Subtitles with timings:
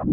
[0.00, 0.12] سلام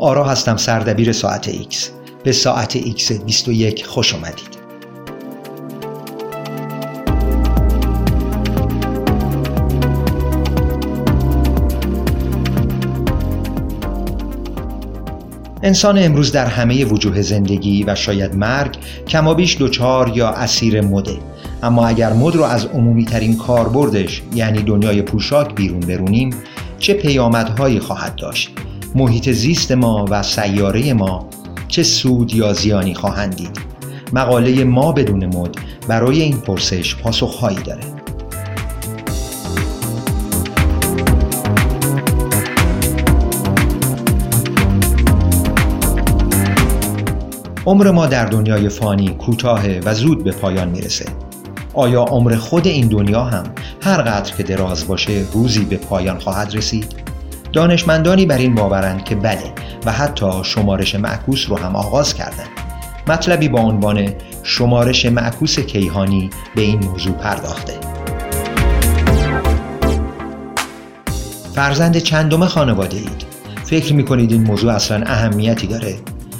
[0.00, 1.76] آرا هستم سردبیر ساعت X
[2.24, 4.53] به ساعت X 21 خوش آمدید
[15.64, 18.76] انسان امروز در همه وجوه زندگی و شاید مرگ
[19.08, 21.16] کمابیش دوچار یا اسیر مده.
[21.62, 26.30] اما اگر مد رو از عمومی ترین کاربردش یعنی دنیای پوشاک بیرون برونیم
[26.78, 28.50] چه پیامدهایی خواهد داشت؟
[28.94, 31.28] محیط زیست ما و سیاره ما
[31.68, 33.58] چه سود یا زیانی خواهند دید؟
[34.12, 35.56] مقاله ما بدون مد
[35.88, 38.03] برای این پرسش پاسخهایی داره.
[47.66, 51.04] عمر ما در دنیای فانی کوتاه و زود به پایان می‌رسه
[51.74, 53.44] آیا عمر خود این دنیا هم
[53.82, 56.86] هر قدر که دراز باشه روزی به پایان خواهد رسید؟
[57.52, 59.52] دانشمندانی بر این باورند که بله
[59.86, 62.48] و حتی شمارش معکوس رو هم آغاز کردند.
[63.08, 64.08] مطلبی با عنوان
[64.42, 67.72] شمارش معکوس کیهانی به این موضوع پرداخته.
[71.54, 73.24] فرزند چندم خانواده اید؟
[73.64, 75.96] فکر می کنید این موضوع اصلا اهمیتی داره؟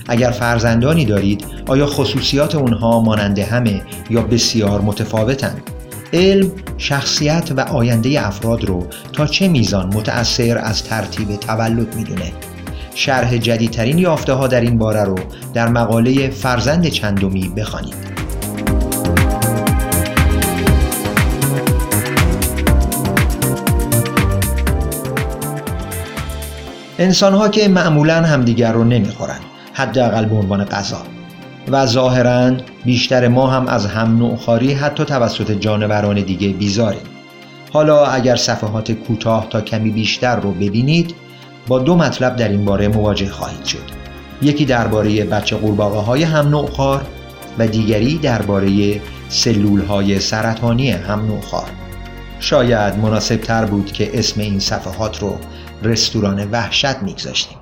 [0.09, 5.71] اگر فرزندانی دارید آیا خصوصیات اونها مانند همه یا بسیار متفاوتند؟
[6.13, 12.33] علم شخصیت و آینده افراد رو تا چه میزان متأثر از ترتیب تولد می‌دونه؟
[12.95, 15.19] شرح جدیدترین یافته ها در این باره رو
[15.55, 17.95] در مقاله فرزند چندمی بخوانید.
[26.99, 29.39] انسان ها که معمولا همدیگر رو نمی‌خورن
[29.75, 31.03] حداقل به عنوان غذا
[31.69, 32.53] و ظاهرا
[32.85, 37.03] بیشتر ما هم از هم نوعخاری حتی توسط جانوران دیگه بیزاریم.
[37.73, 41.15] حالا اگر صفحات کوتاه تا کمی بیشتر رو ببینید
[41.67, 44.05] با دو مطلب در این باره مواجه خواهید شد.
[44.43, 47.07] یکی درباره بچه قورباغه های هم نوعخوار
[47.59, 51.71] و دیگری درباره سلول های سرطانی هم نوعخوار
[52.41, 55.39] شاید مناسب تر بود که اسم این صفحات رو
[55.83, 57.59] رستوران وحشت میگذاشتیم.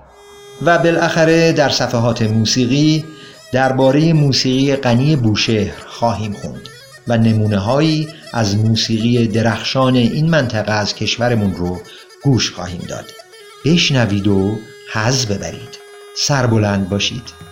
[0.63, 3.05] و بالاخره در صفحات موسیقی
[3.53, 6.69] درباره موسیقی غنی بوشهر خواهیم خوند
[7.09, 11.81] و نمونه هایی از موسیقی درخشان این منطقه از کشورمون رو
[12.23, 13.05] گوش خواهیم داد.
[13.65, 14.59] بشنوید و
[14.93, 15.79] حز ببرید.
[16.17, 17.52] سربلند باشید.